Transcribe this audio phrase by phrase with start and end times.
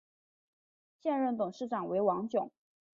[0.97, 2.49] 现任董事长为王炯。